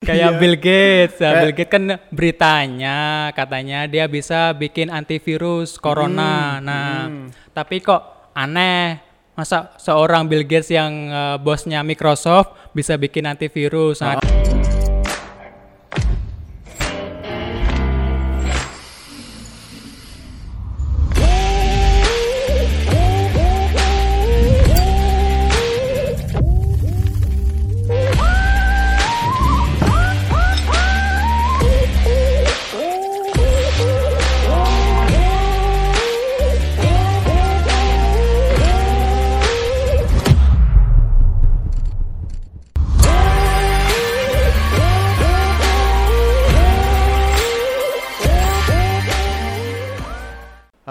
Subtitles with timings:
[0.00, 0.40] Kayak Iya.
[0.40, 1.16] Bill Gates.
[1.20, 6.56] Ya, Bill Gates kan beritanya katanya dia bisa bikin antivirus corona.
[6.56, 7.26] Hmm, Nah, hmm.
[7.52, 8.96] tapi kok aneh
[9.36, 14.00] masa seorang Bill Gates yang eh, bosnya Microsoft bisa bikin antivirus.
[14.00, 14.16] Nah,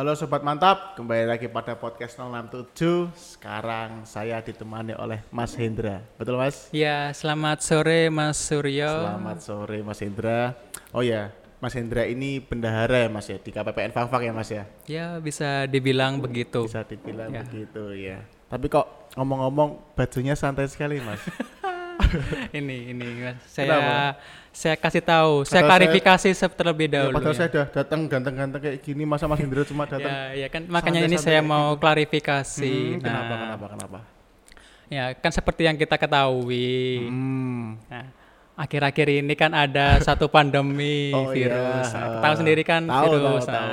[0.09, 3.13] Halo sobat mantap, kembali lagi pada podcast 067.
[3.13, 6.02] Sekarang saya ditemani oleh Mas Hendra.
[6.18, 6.66] Betul Mas?
[6.73, 8.90] ya selamat sore Mas Suryo.
[8.90, 10.58] Selamat sore Mas Hendra.
[10.98, 11.30] Oh ya,
[11.62, 14.65] Mas Hendra ini bendahara ya Mas ya di KPPN Fafak ya Mas ya.
[14.90, 16.65] Ya bisa dibilang begitu.
[16.65, 17.46] Bisa dibilang Ya.
[17.46, 18.26] begitu ya.
[18.49, 21.21] Tapi kok ngomong-ngomong bajunya santai sekali Mas.
[22.57, 23.38] ini ini Mas.
[23.46, 23.98] Saya Kenapa?
[24.49, 27.15] saya kasih tahu, saya Padahal saya- klarifikasi se- terlebih Ya, dahulu.
[27.15, 27.38] padahal ya.
[27.38, 30.10] saya udah datang ganteng-ganteng kayak gini, masa Mas Hendra cuma datang?
[30.10, 32.74] Ya, ya kan makanya ini saya mau klarifikasi.
[32.91, 33.99] Hmm, kenapa, Nah, kenapa, kenapa?
[34.87, 37.05] Ya, kan seperti yang kita ketahui.
[37.05, 37.77] Hmm.
[37.85, 38.05] Nah,
[38.55, 41.87] akhir-akhir ini kan ada satu pandemi Oh, virus.
[41.87, 42.02] iya.
[42.10, 43.46] Nah, tahu sendiri kan Tahu, virus.
[43.46, 43.70] tahu, tahu.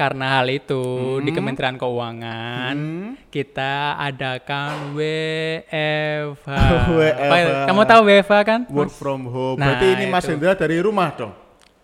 [0.00, 0.80] Karena hal itu
[1.20, 1.36] di Hmm.
[1.36, 3.20] Kementerian Keuangan Hmm.
[3.28, 6.48] kita adakan WFH.
[6.96, 7.68] WFH.
[7.68, 8.60] Kamu tahu WFH kan?
[8.72, 9.60] Work from home.
[9.60, 10.24] Nah, Berarti ini Mas.
[10.24, 11.36] Hendra dari rumah dong?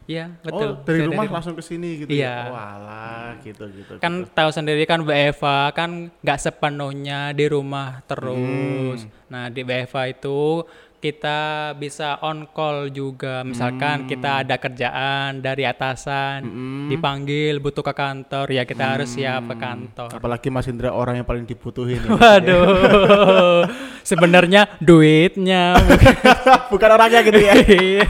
[0.06, 0.78] Iya, betul.
[0.78, 2.30] Oh, dari Saya rumah langsung ke sini gitu Iya.
[2.30, 2.54] ya?
[2.54, 3.92] Walah, gitu, gitu.
[3.98, 4.30] kan gitu.
[4.32, 5.90] tahu sendiri kan WFA kan
[6.22, 9.02] nggak sepenuhnya di rumah terus.
[9.02, 9.26] Hmm.
[9.26, 10.62] Nah di WFA itu
[10.96, 11.38] kita
[11.72, 13.40] bisa on call juga.
[13.40, 16.88] Misalkan kita ada kerjaan dari atasan, Hmm.
[16.88, 19.62] dipanggil butuh ke kantor, ya kita harus siap ke Hmm.
[19.62, 20.08] kantor.
[20.12, 21.98] Apalagi Mas Hendra orang yang paling dibutuhin.
[21.98, 22.10] ya.
[22.10, 23.62] Waduh,
[24.10, 25.76] sebenarnya duitnya.
[26.72, 27.54] Bukan orangnya gitu ya.
[27.66, 28.08] Iya.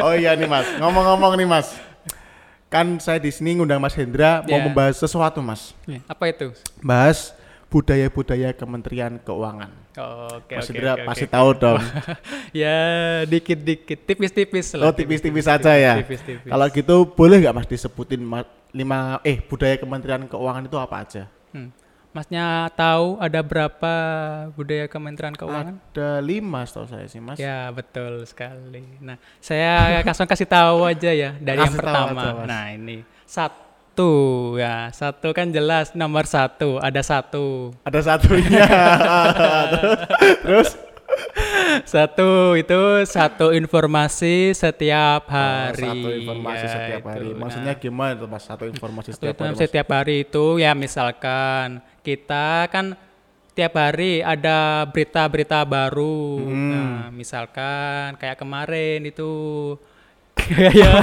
[0.00, 1.68] oh iya nih Mas, ngomong-ngomong nih Mas.
[2.66, 4.62] Kan saya di sini ngundang Mas Hendra mau Ya.
[4.62, 5.74] membahas sesuatu Mas.
[6.06, 6.54] Apa itu?
[6.80, 7.34] Bahas
[7.70, 9.70] budaya-budaya Kementerian Keuangan.
[10.34, 11.32] Oke, Mas Hendra oke, pasti oke.
[11.32, 11.78] tahu dong.
[12.50, 12.76] Ya
[13.24, 14.90] dikit-dikit, tipis-tipis lah.
[14.90, 16.02] Oh tipis-tipis saja ya.
[16.02, 16.50] Tipis-tipis.
[16.50, 21.22] Kalau gitu boleh nggak Mas disebutin ma- lima eh budaya Kementerian Keuangan itu apa aja?
[21.54, 21.70] Hmm.
[22.10, 23.94] Masnya tahu ada berapa
[24.50, 25.78] budaya Kementerian Keuangan?
[25.94, 27.38] Ada lima setahu saya sih Mas.
[27.38, 28.82] Ya betul sekali.
[28.98, 32.18] Nah saya langsung kasih tahu aja ya dari yang Kasih tahu pertama.
[32.18, 32.46] aja, Mas.
[32.50, 33.69] nah ini satu
[34.56, 37.74] ya satu kan jelas nomor satu ada satu.
[37.82, 38.66] Ada satunya.
[40.44, 40.70] Terus
[41.82, 45.82] Satu itu satu informasi setiap hari.
[45.82, 47.26] Oh, satu informasi Ya, setiap hari.
[47.26, 47.34] itu.
[47.36, 48.42] Maksudnya Nah, gimana tuh Mas?
[48.42, 49.50] Satu informasi satu setiap hari.
[49.50, 49.58] Mas?
[49.58, 51.66] setiap hari itu ya misalkan
[52.00, 52.94] kita kan
[53.52, 56.40] tiap hari ada berita-berita baru.
[56.40, 56.70] Hmm.
[56.70, 59.30] Nah, misalkan kayak kemarin itu
[60.40, 60.94] kayak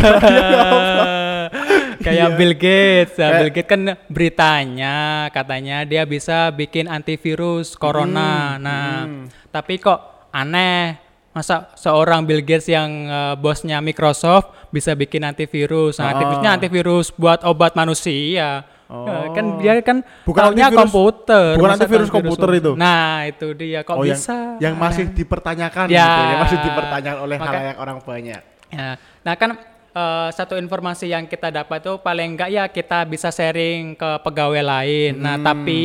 [2.00, 3.16] kayak Bill Gates.
[3.16, 3.38] Ya, Iya.
[3.40, 4.96] Bill Gates kan beritanya
[5.30, 8.56] katanya dia bisa bikin antivirus corona.
[8.56, 9.24] Hmm, Nah, hmm.
[9.50, 10.00] tapi kok
[10.30, 11.00] aneh
[11.32, 15.98] masa seorang Bill Gates yang eh, bosnya Microsoft bisa bikin antivirus.
[15.98, 16.12] Nah, Oh.
[16.14, 18.66] antivirusnya antivirus buat obat manusia.
[18.88, 19.60] Ya, kan Oh.
[19.60, 21.48] dia kan Bukan taunya antivirus- komputer.
[21.56, 22.72] bukan antivirus antivirus komputer itu?
[22.74, 24.56] Nah, itu dia kok oh yang bisa.
[24.64, 26.08] yang masih dipertanyakan Ya.
[26.08, 28.42] gitu ya, masih dipertanyakan oleh Maka- halayak orang banyak.
[28.68, 28.90] Ya,
[29.22, 29.50] nah kan
[29.98, 34.62] eh, satu informasi yang kita dapat itu paling enggak ya kita bisa sharing ke pegawai
[34.62, 35.18] lain.
[35.18, 35.46] Nah, Hmm.
[35.48, 35.82] tapi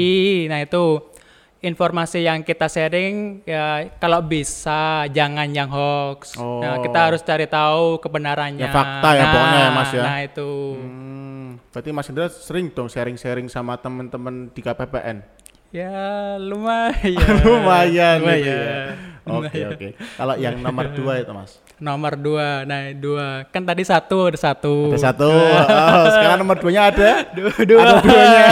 [0.46, 1.00] nah itu
[1.60, 6.34] informasi yang kita sharing ya kalau bisa jangan yang hoax.
[6.34, 6.82] Nah, Oh.
[6.82, 8.66] kita harus cari tahu kebenarannya.
[8.66, 10.02] Ya, fakta ya nah, pokoknya ya, Mas, ya.
[10.02, 10.50] Nah, itu.
[10.74, 15.22] Hmm, berarti Mas Indra sering dong sharing-sharing sama teman-teman di KPPN.
[15.70, 17.30] Ya, lumayan.
[17.46, 18.44] Lumayan gitu Lumayan.
[18.44, 19.11] ya.
[19.22, 19.70] Oke Lumayan.
[19.70, 19.88] oke.
[19.94, 21.62] Kalau yang nomor dua itu Mas.
[21.78, 23.46] Nomor dua, nah dua.
[23.48, 24.90] Kan tadi satu, ada satu.
[24.90, 25.30] Ada satu.
[25.92, 27.10] Oh, sekarang nomor duanya ada.
[27.30, 27.80] Dua, dua.
[27.80, 28.46] Ada duanya.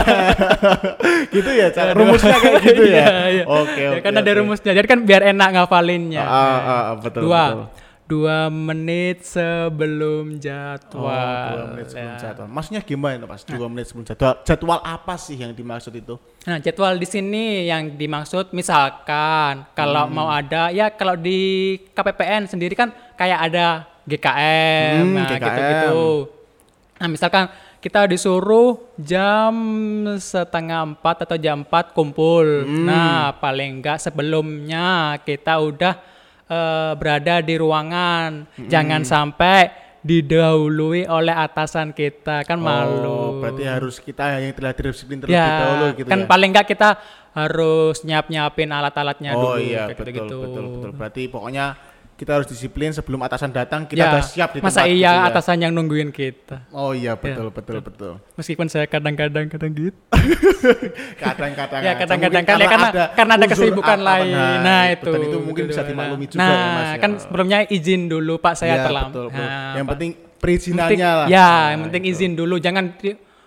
[1.35, 1.95] gitu ya, Cak?
[1.95, 2.95] rumusnya kayak gitu ya.
[2.97, 3.45] Iya, iya.
[3.47, 4.01] Oke Ya oke.
[4.01, 4.39] kan ada oke.
[4.39, 4.73] rumusnya.
[4.73, 6.23] Jadi kan biar enak ngafalinnya.
[6.23, 7.45] Ah, ah, ah, betul dua.
[7.45, 7.67] betul.
[8.11, 11.47] Dua menit sebelum Oh, jadwal.
[11.49, 12.19] dua menit sebelum Ya.
[12.19, 12.49] jadwal.
[12.51, 13.43] Maksudnya gimana itu, Mas?
[13.45, 14.35] Dua menit sebelum jadwal.
[14.43, 16.19] Jadwal apa sih yang dimaksud itu?
[16.43, 20.13] Nah, jadwal di sini yang dimaksud misalkan kalau Hmm.
[20.13, 21.39] mau ada ya kalau di
[21.89, 23.67] KPPN sendiri kan kayak ada
[24.03, 25.47] GKM, Hmm, nah GKM.
[25.47, 26.03] gitu-gitu.
[26.99, 27.45] Nah, misalkan
[27.79, 29.55] kita disuruh jam
[30.19, 32.67] setengah empat atau jam empat kumpul.
[32.67, 32.85] Hmm.
[32.85, 35.95] Nah, paling enggak sebelumnya kita udah
[36.51, 38.31] eh, berada di ruangan.
[38.67, 39.71] Jangan sampai
[40.01, 43.21] didahului oleh atasan kita kan Oh, malu.
[43.45, 46.27] berarti harus kita yang telah disiplin terlebih ya, dahulu gitu kan ya.
[46.27, 46.89] paling enggak kita
[47.31, 50.37] harus nyiap-nyiapin alat-alatnya oh dulu iya kayak betul gitu-gitu.
[50.41, 50.91] betul betul.
[50.97, 51.65] Berarti pokoknya
[52.21, 55.25] kita harus disiplin sebelum atasan datang kita Ya, udah siap di masa tempat iya gitu
[55.25, 55.29] ya.
[55.33, 56.69] atasan yang nungguin kita.
[56.69, 58.13] Oh iya betul betul betul.
[58.37, 59.97] Meskipun saya kadang-kadang kadang gitu.
[61.17, 64.35] Kadang-kadang ya kadang-kadang kan ya karena karena ada kesibukan apa- lain.
[64.37, 65.09] nah, Nah, itu.
[65.09, 65.73] dan itu mungkin gitu.
[65.73, 66.85] bisa dimaklumi juga nah, ya Mas.
[66.85, 66.97] ya.
[67.01, 69.13] kan sebelumnya izin dulu Pak saya Iya, terlambat.
[69.17, 69.41] betul, betul.
[69.41, 69.93] Nah, yang Pak.
[69.97, 71.27] penting perizinannya lah.
[71.27, 72.11] Ya, Nah, yang penting itu.
[72.13, 72.55] izin dulu.
[72.61, 72.85] Jangan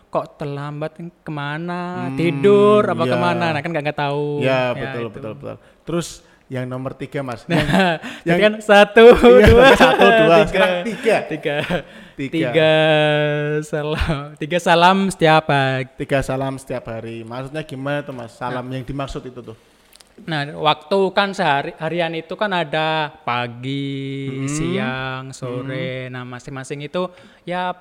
[0.10, 2.10] kok terlambat ke mana?
[2.14, 3.12] Tidur apa iya.
[3.14, 3.46] ke mana?
[3.50, 4.26] Nah kan nggak nggak tahu.
[4.42, 5.14] Ya, betul itu.
[5.14, 5.56] betul betul.
[5.86, 6.08] Terus
[6.54, 7.50] yang nomor tiga mas.
[7.50, 10.38] Nah, Yang- jadi kan satu, Iya, dua, satu, dua.
[10.38, 11.18] tiga, Sekarang tiga.
[11.26, 11.56] tiga,
[12.14, 12.50] Tiga.
[12.54, 12.72] tiga
[13.64, 15.90] salam, tiga salam setiap pagi.
[15.98, 17.26] Tiga salam setiap hari.
[17.26, 18.32] Maksudnya gimana tuh mas?
[18.32, 19.58] Salam yang dimaksud itu tuh?
[20.24, 24.46] Nah, waktu kan sehari harian itu kan ada pagi, Hmm.
[24.48, 26.06] siang, sore.
[26.08, 27.10] Nah, masing-masing itu
[27.44, 27.74] ya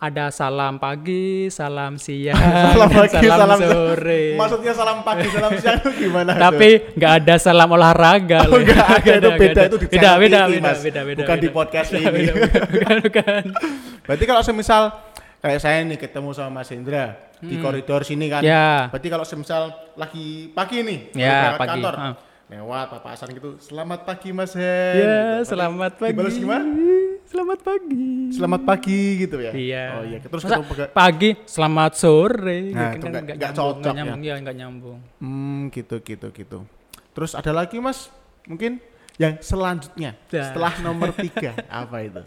[0.00, 2.32] ada salam pagi, salam siang,
[2.72, 4.22] salam pagi, salam, salam sore.
[4.32, 6.32] Maksudnya salam pagi, salam siang itu gimana?
[6.34, 8.48] Tapi nggak ada salam olahraga.
[8.48, 9.68] Oh, enggak ada, Nggak itu nggak beda ada.
[9.68, 10.80] itu di beda, beda, TV, beda, Mas.
[10.80, 11.52] beda, beda, Bukan di beda.
[11.54, 12.16] podcast Beda, ini.
[12.32, 12.32] beda,
[12.66, 13.42] bukan, bukan.
[14.02, 14.82] Berarti kalau semisal
[15.38, 17.04] kayak saya nih ketemu sama Mas Hendra
[17.38, 18.40] di koridor sini kan.
[18.40, 18.48] Hmm.
[18.48, 18.88] Ya.
[18.88, 19.62] Berarti kalau semisal
[19.94, 21.76] lagi pagi nih, Ya, pagi.
[21.76, 21.94] kantor.
[21.94, 22.14] Ah.
[22.48, 23.60] Lewat papasan gitu.
[23.60, 24.96] Selamat pagi Mas Hen.
[24.96, 25.04] Ya,
[25.38, 25.52] Gitu.
[25.52, 26.10] selamat pagi.
[26.10, 26.64] Dibalas gimana?
[27.30, 28.34] Selamat pagi.
[28.34, 29.52] Selamat pagi gitu ya.
[29.54, 29.84] Iya.
[29.94, 30.18] Oh iya.
[30.18, 32.58] Terus Masa ketemu pagi, selamat sore.
[32.74, 33.94] Nah, Kan itu nggak- nggak nyambung, cocok ya.
[33.94, 34.98] nyambung, ya, nggak nyambung.
[35.22, 36.58] Hmm, gitu gitu gitu.
[37.14, 38.10] Terus ada lagi Mas?
[38.50, 38.82] Mungkin
[39.14, 40.42] yang selanjutnya Ya.
[40.42, 42.18] setelah nomor tiga apa itu?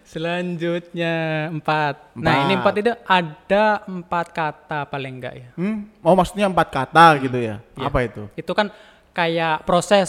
[0.00, 1.14] Selanjutnya
[1.52, 2.16] empat.
[2.16, 2.72] Nah ini Empat.
[2.72, 5.48] itu ada empat kata paling enggak ya.
[5.60, 7.60] Hmm, oh maksudnya empat kata gitu ya?
[7.76, 7.84] Iya.
[7.84, 8.32] Apa itu?
[8.32, 8.72] Itu kan
[9.12, 10.08] kayak proses.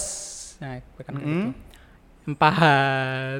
[0.64, 1.20] Nah, kan Hmm.
[1.20, 1.67] gitu.
[2.28, 3.40] Empat.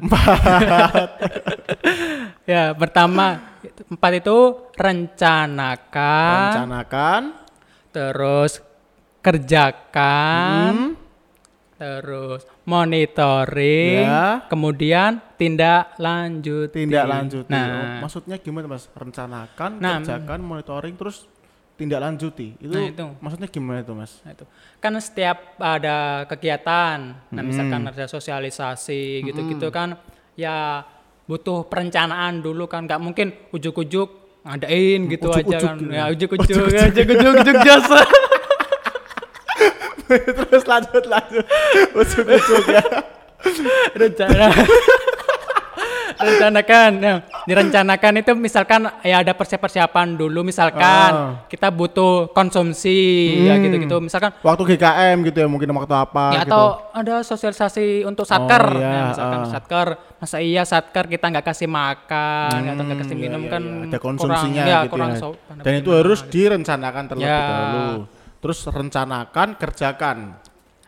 [2.48, 3.36] ya pertama
[3.84, 4.36] empat itu
[4.72, 7.22] rencanakan, Rencanakan,
[7.92, 8.64] terus
[9.20, 10.90] kerjakan, hmm,
[11.76, 14.48] terus monitoring, Ya.
[14.48, 16.72] kemudian tindak lanjut.
[16.72, 17.52] tindak lanjuti.
[17.52, 18.88] Nah, Oh, maksudnya gimana Mas?
[18.96, 21.28] Rencanakan, Nah, kerjakan, monitoring, terus
[21.78, 22.58] tindak lanjuti.
[22.58, 23.06] Itu, Nah, itu.
[23.16, 24.18] maksudnya gimana itu Mas?
[24.20, 24.42] Nah, itu.
[24.76, 25.96] Kan setiap ada
[26.26, 27.46] kegiatan, nah Hmm.
[27.46, 29.94] misalkan ada sosialisasi gitu-gitu kan
[30.34, 30.82] ya
[31.24, 34.10] butuh perencanaan dulu kan nggak mungkin ujuk-ujuk
[34.40, 35.76] ngadain gitu aja Ujuk-ujuk kan.
[35.76, 36.04] gitu Ya ya.
[36.08, 38.00] ujuk-ujuk, ujuk-ujuk, ujuk jasa.
[40.08, 41.44] terus lanjut lanjut.
[41.92, 42.82] Ujuk-ujuk ya.
[43.94, 44.46] Rencana.
[46.18, 47.14] rencanakan ya,
[47.48, 51.32] direncanakan itu misalkan ya ada persiapan dulu misalkan Ah.
[51.46, 52.98] kita butuh konsumsi
[53.42, 53.64] ya Hmm.
[53.64, 56.52] gitu-gitu misalkan Waktu GKM gitu ya mungkin waktu apa ya gitu.
[56.52, 59.48] atau ada sosialisasi untuk satker Oh, iya, ya, misalkan ah.
[59.48, 63.62] satker masa iya satker kita nggak kasih makan atau nggak kasih Hmm, minum iya, kan
[63.62, 63.72] iya.
[63.80, 65.18] ada kurang- konsumsinya ya, gitu kurang ya.
[65.18, 66.30] sopan Dan itu harus gitu.
[66.30, 67.48] direncanakan terlebih Ya.
[67.48, 67.96] dahulu.
[68.38, 70.18] Terus rencanakan, kerjakan.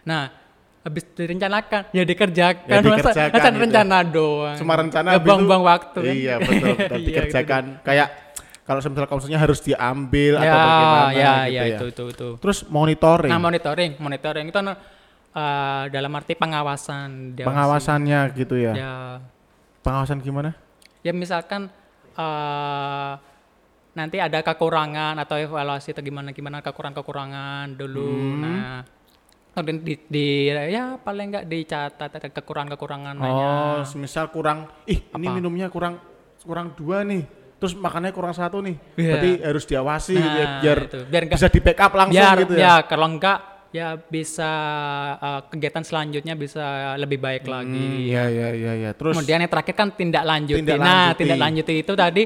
[0.01, 0.33] nah
[0.81, 3.61] habis direncanakan ya dikerjakan Ya, masa, dikerjakan masa gitu.
[3.61, 6.97] rencana doang Cuma rencana ya, habis itu- buang-buang waktu kan Iya betul, betul.
[6.97, 7.65] Iya, dikerjakan.
[7.82, 8.09] Kayak
[8.62, 10.41] kalau semisal konsumsinya harus diambil gitu.
[10.41, 11.19] atau ya bagaimana ya gitu
[11.50, 11.67] ya ya.
[11.75, 13.29] itu itu itu Terus monitoring.
[13.29, 14.75] nah monitoring monitoring itu eh,
[15.88, 17.49] dalam arti pengawasan diawasi.
[17.50, 18.73] pengawasannya gitu ya.
[18.73, 18.94] ya
[19.81, 20.55] Pengawasan gimana?
[21.01, 21.69] ya misalkan
[22.13, 23.13] eh
[23.91, 28.39] nanti ada kekurangan atau evaluasi atau gimana gimana kekurangan kekurangan dulu Hmm.
[28.39, 28.77] nah
[29.60, 35.22] kemudian di, di ya paling enggak dicatat ada kekurangan kekurangan Oh, semisal kurang, ih ini
[35.22, 35.32] Apa?
[35.32, 36.00] minumnya kurang
[36.40, 37.22] kurang dua nih.
[37.55, 38.81] Terus makannya kurang satu nih.
[38.94, 39.05] Iya.
[39.10, 40.98] Berarti harus diawasi gitu ya, Nah, biar, itu.
[41.05, 42.60] Biar bisa di backup langsung biar gitu ya.
[42.62, 43.38] ya kalau enggak
[43.70, 44.50] ya bisa
[45.14, 46.64] eh, kegiatan selanjutnya bisa
[46.96, 48.90] lebih baik Hmm, lagi Iya iya iya iya.
[48.90, 51.19] Terus kemudian yang terakhir kan tindak lanjuti Tindak nah lanjuti.
[51.20, 52.22] tindak lanjuti itu tadi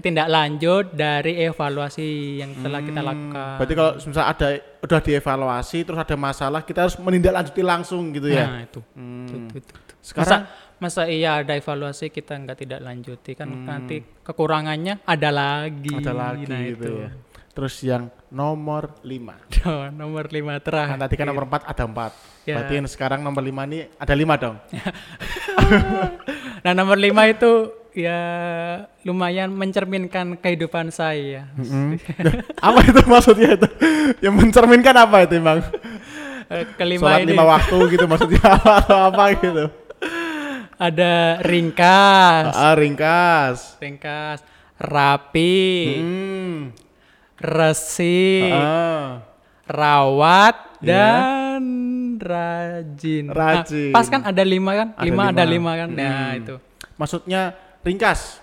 [0.00, 4.48] tindak lanjut dari evaluasi yang telah kita lakukan Hmm, berarti kalau misal ada
[4.80, 8.48] udah dievaluasi terus ada masalah kita harus menindaklanjuti langsung gitu ya.
[8.48, 8.80] Nah, itu.
[8.96, 9.26] Hmm.
[9.28, 9.72] Itu, itu, itu.
[10.00, 10.48] Sekarang
[10.80, 13.68] masa, masa iya ada evaluasi kita nggak tidak lanjuti kan Hmm.
[13.68, 15.92] nanti kekurangannya ada lagi.
[15.92, 16.92] ada lagi nah, gitu itu.
[17.04, 17.10] ya.
[17.52, 19.36] Terus yang nomor 5.
[19.68, 20.98] Oh, nomor lima Kan terakhir.
[20.98, 22.48] tadi kan nomor 4 ada 4.
[22.48, 22.56] Ya.
[22.58, 24.56] Berarti yang sekarang nomor 5 nih ada 5 dong.
[26.62, 28.20] Nah nomor lima itu ya
[29.02, 31.48] lumayan mencerminkan kehidupan saya.
[31.54, 32.00] Mm-mm.
[32.68, 33.68] apa itu maksudnya itu?
[34.20, 35.60] Yang mencerminkan apa itu, Bang?
[36.48, 39.64] Eh, Kelima Sholat ini lima waktu gitu maksudnya apa atau apa gitu.
[40.76, 43.78] ada ringkas, Ah, ringkas.
[43.78, 44.42] ringkas,
[44.76, 46.58] rapi, Hmm.
[47.38, 49.22] resik, Ah.
[49.64, 50.90] rawat Iya.
[50.90, 51.62] dan
[52.18, 53.24] rajin.
[53.26, 53.90] Nah, Rajin.
[53.90, 54.88] pas kan ada lima kan?
[54.94, 55.52] Ada lima, ada lima.
[55.70, 55.88] lima kan?
[55.92, 56.38] Nah Hmm.
[56.38, 56.54] itu.
[56.94, 57.42] Maksudnya
[57.82, 58.38] ringkas.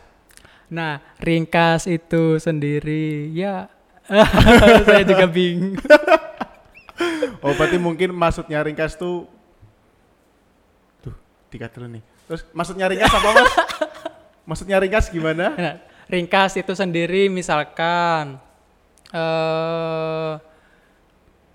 [0.70, 3.68] Nah ringkas itu sendiri ya.
[4.88, 5.76] saya juga bingung.
[7.40, 9.24] Oh, berarti mungkin maksudnya ringkas tuh
[11.00, 11.16] Tuh,
[11.48, 12.04] dikat dulu nih.
[12.28, 13.54] Terus maksudnya ringkas apa, Mas?
[14.50, 15.56] maksudnya ringkas gimana?
[15.56, 15.76] Nah,
[16.12, 18.36] ringkas itu sendiri misalkan
[19.16, 20.34] eh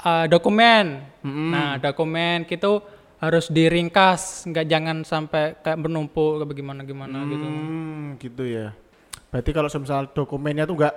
[0.01, 1.05] eh, dokumen.
[1.21, 1.49] Mm-mm.
[1.53, 2.73] Nah, dokumen itu
[3.25, 7.47] harus diringkas, nggak jangan sampai kayak menumpuk bagaimana gimana gitu.
[7.47, 8.77] Hmm, gitu ya.
[9.33, 10.95] Berarti kalau misal dokumennya tuh nggak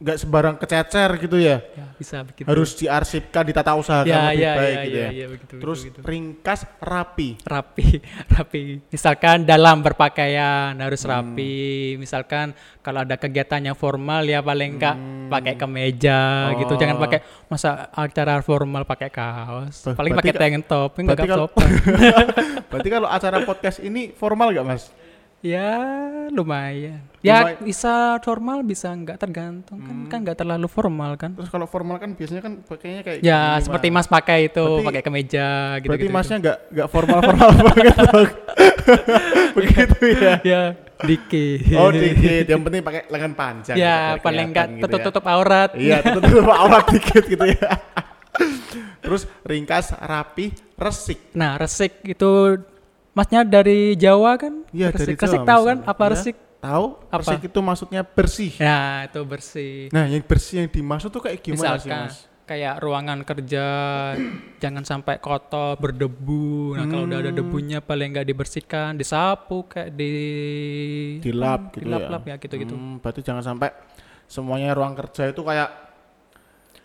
[0.00, 1.60] nggak sembarang kececer gitu ya.
[1.60, 2.48] Ya, bisa begitu.
[2.48, 5.10] Harus diarsipkan, ditata usahakan ya, lebih ya, baik ya, gitu ya, ya.
[5.12, 7.28] ya, begitu, Terus begitu, ringkas rapi.
[7.44, 7.86] rapi,
[8.34, 8.62] rapi.
[8.88, 11.12] Misalkan dalam berpakaian harus Hmm.
[11.12, 11.52] rapi.
[11.94, 15.28] Misalkan kalau ada kegiatan yang formal ya paling enggak Hmm.
[15.28, 16.20] pakai kemeja
[16.56, 16.72] gitu.
[16.74, 17.02] Jangan Oh.
[17.04, 19.84] pakai masa acara formal pakai kaos.
[19.84, 21.68] Ber- paling pakai ka- tank top, enggak berarti kalau- sopan.
[22.70, 24.88] Berarti kalau acara podcast ini formal nggak mas?
[25.40, 25.72] Ya,
[26.28, 27.00] lumayan.
[27.20, 31.32] Ya Lumay- bisa formal bisa enggak tergantung kan kan enggak terlalu formal kan.
[31.32, 34.06] Terus kalau formal kan biasanya kan pakainya kayak Ya, gini, seperti Mas.
[34.06, 36.14] Pakai itu, Berarti- pakai kemeja gitu Berarti gitu.
[36.14, 38.28] masnya nggak nggak formal formal banget dong.
[39.56, 40.34] Begitu ya.
[40.42, 40.62] ya,
[41.00, 41.58] dikit.
[41.76, 43.76] Oh dikit, yang penting pakai lengan panjang.
[43.76, 44.84] gitu, ya, biar paling enggak kelihatan gitu ya.
[44.88, 45.70] tutup-tutup aurat.
[45.74, 47.70] Iya, tutup aurat dikit gitu ya.
[49.00, 51.32] Terus ringkas, rapi, resik.
[51.32, 52.60] Nah, resik itu
[53.12, 54.62] masnya dari Jawa kan?
[54.70, 54.98] Iya, resik.
[55.00, 55.66] dari Jawa, Resik tahu Mas.
[55.66, 56.10] kan apa Iya.
[56.10, 56.36] resik?
[56.60, 56.84] Tahu?
[57.06, 57.16] Apa?
[57.18, 58.52] Resik itu maksudnya bersih.
[58.54, 59.88] Ya, itu bersih.
[59.90, 62.16] Nah, yang bersih yang dimaksud tuh kayak gimana sih, Misalkan Mas?
[62.42, 63.66] kayak ruangan kerja
[64.62, 66.74] jangan sampai kotor, berdebu.
[66.74, 67.38] Nah, kalau udah ada Hmm.
[67.38, 70.12] debunya paling nggak dibersihkan, disapu kayak di
[71.18, 72.30] Dilap gitu dilap-lap ya.
[72.30, 72.74] ya gitu-gitu.
[72.74, 73.72] Hmm, berarti jangan sampai
[74.26, 75.68] semuanya ruang kerja itu kayak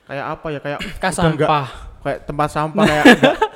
[0.06, 0.60] kayak apa ya?
[0.62, 1.68] Kayak nggak- sampah.
[2.00, 3.06] kayak tempat sampah kayak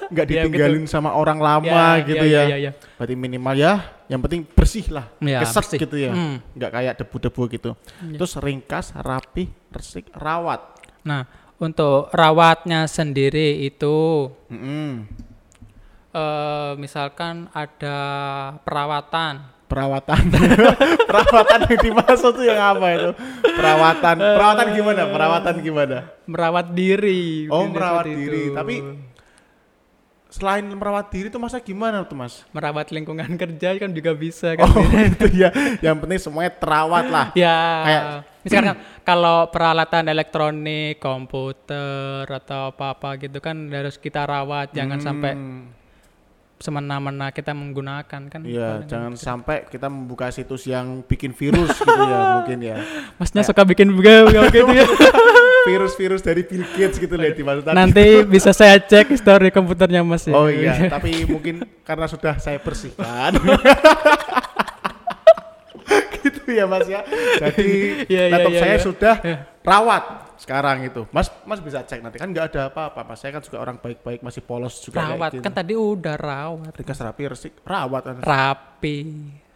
[0.10, 2.46] nggak Ya, ditinggalin sama orang lama gitu ya.
[2.46, 2.72] ya, ya.
[2.98, 3.74] Berarti minimal ya,
[4.06, 5.80] yang penting bersih lah, Ya, keset bersih.
[5.80, 6.42] gitu ya, Hmm.
[6.54, 7.72] nggak kayak debu-debu gitu.
[8.04, 8.18] Ya.
[8.18, 10.62] Terus ringkas, rapi, resik, rawat.
[11.02, 11.24] Nah,
[11.58, 15.06] untuk rawatnya sendiri itu Mm-mm.
[16.12, 17.98] eh, misalkan ada
[18.62, 20.34] perawatan Perawatan,
[21.14, 23.10] perawatan yang dimaksud tuh yang apa itu?
[23.54, 25.02] Perawatan, perawatan gimana?
[25.06, 25.98] Perawatan gimana?
[26.26, 27.46] merawat diri.
[27.50, 28.58] Oh merawat diri, itu.
[28.58, 28.82] tapi
[30.30, 32.46] selain merawat diri itu masa gimana tuh mas?
[32.54, 34.70] merawat lingkungan kerja kan juga bisa kan.
[34.70, 35.50] Oh itu ya,
[35.82, 37.26] yang penting semuanya terawat lah.
[37.34, 37.58] ya.
[37.82, 38.06] Kayak-
[38.40, 45.74] misalkan kalau peralatan elektronik, komputer atau apa-apa gitu kan harus kita rawat, jangan sampai Hmm.
[46.56, 48.42] semena-mena kita menggunakan kan.
[48.46, 52.78] Iya, jangan sampai kita membuka situs yang bikin virus gitu ya mungkin ya.
[53.20, 54.86] Masnya suka bikin buga gitu ya.
[55.68, 57.76] Virus-virus dari Bill Gates gitu loh dimaksud tadi.
[57.76, 60.34] Nanti bisa saya cek histori komputernya Mas ya.
[60.36, 63.36] Oh iya, tapi mungkin karena sudah saya bersihkan.
[66.24, 67.02] gitu ya Mas ya.
[67.40, 67.70] Jadi
[68.08, 68.84] Iya, iya, laptop iya, saya iya.
[68.84, 69.16] sudah
[69.64, 70.04] rawat
[70.40, 71.02] sekarang itu.
[71.12, 73.02] Mas Mas bisa cek nanti kan nggak ada apa-apa.
[73.06, 75.44] Mas saya kan juga orang baik-baik masih polos juga kayak rawat gini.
[75.44, 76.74] kan tadi udah rawat.
[76.76, 78.16] ringkas rapi resik rawat kan.
[78.24, 78.98] Rapi.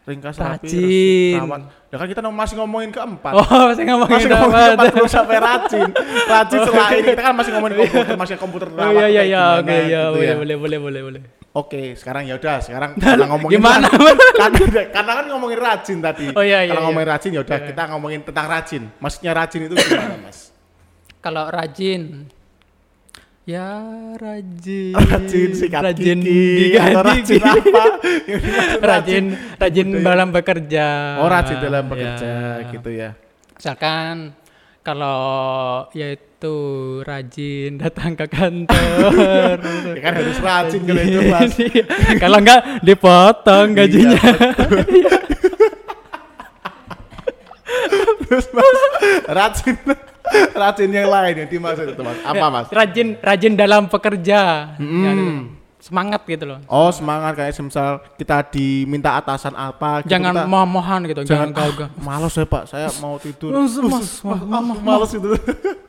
[0.03, 0.83] Ringkas rapi Rajin.
[0.83, 1.61] resik rawat.
[1.87, 3.31] Ya kan kita masih ngomongin keempat.
[3.39, 5.89] Oh, saya ngomongin masih ngomongin keempat belum sampai rajin.
[6.27, 8.93] Rajin setelah ini kita kan masih ngomongin komputer, masih komputer Oh rawat.
[8.99, 10.35] iya iya iya gimana oke iya gitu boleh ya.
[10.35, 11.21] boleh boleh boleh boleh.
[11.53, 13.85] Oke, sekarang ya udah, sekarang karena ngomongin Gimana?
[14.41, 14.57] karena,
[14.89, 16.25] karena kan ngomongin rajin tadi.
[16.33, 16.87] Oh, iya, iya, Kalau iya.
[16.89, 18.83] ngomongin rajin ya udah kita ngomongin tentang rajin.
[18.97, 20.49] Maksudnya rajin itu gimana, Mas?
[21.21, 22.25] Kalau rajin
[23.43, 23.67] ya
[24.15, 27.43] rajin Rajin sikat rajin gigi, atau rajin gigi.
[27.43, 27.83] apa?
[28.23, 29.23] Dimaksud rajin
[29.57, 30.05] rajin budaya.
[30.05, 30.87] dalam bekerja
[31.19, 32.71] Oh, rajin dalam bekerja Ya.
[32.71, 33.09] gitu ya.
[33.53, 34.31] misalkan
[34.79, 35.19] kalau
[35.91, 36.55] yaitu
[37.01, 39.55] rajin datang ke kantor
[39.91, 41.53] Ya kan harus rajin kalau itu, Mas.
[41.57, 41.83] Iya.
[42.17, 44.19] kalau enggak dipotong gajinya
[44.89, 45.11] Iya,
[48.23, 48.79] Terus Mas,
[49.25, 49.75] rajin
[50.63, 52.17] rajin yang lain yang dimaksud itu, Mas.
[52.23, 52.67] Apa, Mas?
[52.71, 54.71] rajin rajin dalam pekerja.
[54.79, 55.03] Hmm.
[55.03, 55.11] Ya,
[55.83, 56.63] semangat gitu loh.
[56.71, 57.35] Oh, semangat.
[57.35, 61.89] Kayak misal kita diminta atasan apa gitu, jangan kita- mohon gitu jangan jangan kau ah,
[61.99, 62.63] males ya pak.
[62.71, 63.51] Saya mau tidur.
[63.51, 65.27] Mas, mas, Us, mas, ah, mas, males itu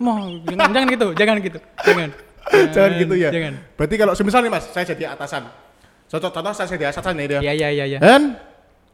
[0.03, 0.19] mau
[0.51, 2.11] jangan jangan gitu jangan gitu jangan.
[2.45, 3.31] Jangan gitu ya.
[3.31, 3.55] jangan.
[3.79, 5.47] Berarti kalau semisal nih mas saya jadi atasan.
[6.11, 7.41] Contoh contoh saya jadi atasan nih dia.
[7.41, 8.35] Ya ya ya ya Hen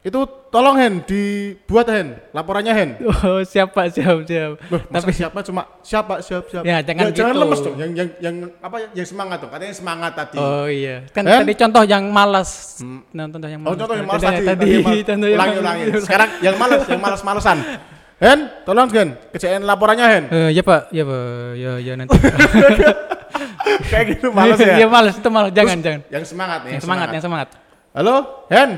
[0.00, 0.16] itu
[0.49, 2.90] tolong Hen dibuat Hen laporannya Hen.
[3.04, 4.57] Oh siapa siap siap.
[4.73, 5.45] Loh, masa siapa?
[5.45, 6.25] Cuma siapa?
[6.25, 6.64] Siap siap.
[6.64, 7.42] Ya, jangan jangan gitu.
[7.45, 7.75] lemes dong.
[7.76, 9.52] Yang yang yang apa ya yang semangat dong.
[9.52, 10.40] Katanya semangat tadi.
[10.40, 11.04] Oh iya.
[11.12, 11.45] Kan Hen?
[11.45, 12.80] tadi contoh yang malas.
[13.12, 13.76] Nah, contoh yang oh malas.
[13.76, 15.61] contoh yang malas Tadi- tadi tadi contoh yang ulangi malas.
[15.61, 17.59] ulangi sekarang yang malas yang malas malesan
[18.21, 20.25] Hen tolong Hen kerjain laporannya Hen.
[20.33, 20.88] Eh, ya pak.
[20.97, 21.25] Ya pak.
[21.61, 22.16] Ya ya nanti.
[23.92, 24.80] Kayak gitu males ya.
[24.80, 25.52] Iya males itu malas.
[25.52, 26.00] Jangan jangan.
[26.09, 27.49] Yang semangat nih, Yang semangat, yang semangat.
[27.92, 28.14] Halo,
[28.49, 28.71] Hen.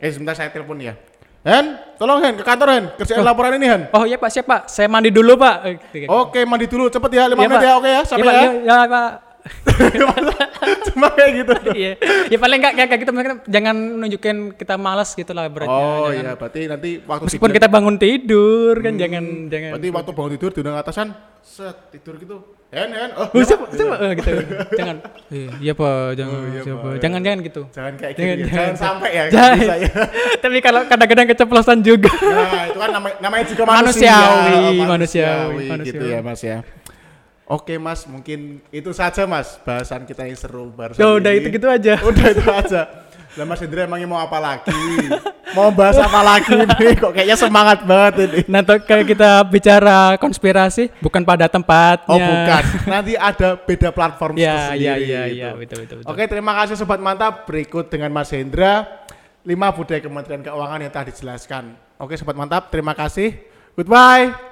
[0.00, 0.96] Eh sebentar saya telepon ya.
[1.40, 3.82] Hen, tolong Hen ke kantor Hen, kerjain laporan ini Hen.
[3.96, 4.60] Oh iya Pak, siap Pak.
[4.68, 5.56] Saya mandi dulu Pak.
[5.64, 6.04] Eh.
[6.04, 7.64] Oke, mandi dulu, cepet ya, lima Iya, menit Pak.
[7.64, 8.34] ya, oke ya, sampai Iya, Pak.
[8.36, 8.44] ya.
[8.44, 9.10] Iya, iya, Pak.
[10.86, 11.52] Cuma kayak gitu.
[11.72, 11.92] Iya.
[12.28, 13.12] Ya paling enggak kayak gitu
[13.46, 15.72] jangan nunjukin kita malas gitu lah beratnya.
[15.72, 19.70] Oh Jangan- iya, berarti nanti waktu Meskipun tidur- kita bangun tidur kan jangan jangan.
[19.76, 21.08] Berarti waktu bangun tidur diundang atasan,
[21.40, 22.38] set tidur gitu.
[22.70, 23.10] Hen, Hen.
[23.18, 23.94] Oh, iya, siapa, siapa?
[23.98, 24.30] Eh, gitu.
[24.78, 24.96] jangan.
[25.26, 26.38] Eh, iya Pak, jangan.
[26.38, 26.88] Oh, iya, siapa.
[27.02, 27.62] Jangan jangan gitu.
[27.66, 28.38] Jangan kayak gitu Jangan, ya.
[28.38, 29.56] jangan, Jangan sampai ya Jangan.
[29.58, 29.90] bisa ya.
[30.46, 32.12] Tapi kalau kadang-kadang keceplosan juga.
[32.14, 34.14] Nah, itu kan namanya, namanya juga manusia.
[34.14, 36.06] Manusiawi, Oh, manusiawi, gitu manusiawi.
[36.06, 36.58] ya, Mas ya.
[37.50, 39.58] Oke, Mas, mungkin itu saja, Mas.
[39.60, 41.42] Bahasan kita yang seru barusan Ya udah ini.
[41.42, 41.98] itu gitu aja.
[42.06, 42.82] Udah itu aja.
[43.34, 44.70] Lah Mas Hendra emangnya mau apa lagi?
[45.50, 46.94] mau bahas apa lagi nih?
[46.98, 48.40] Kok kayaknya semangat banget ini.
[48.42, 52.06] Tuh kayak kita bicara konspirasi bukan pada tempatnya.
[52.10, 52.62] Oh, bukan.
[52.86, 55.38] Nanti ada beda platform Ya, tersendiri ya, ya, gitu.
[55.38, 56.10] ya, betul, betul, betul.
[56.10, 57.46] Oke, terima kasih sobat mantap.
[57.46, 59.06] Berikut dengan Mas Hendra,
[59.42, 61.64] lima budaya Kementerian Keuangan yang telah dijelaskan.
[61.98, 63.38] Oke, sobat mantap, terima kasih.
[63.74, 64.49] Goodbye.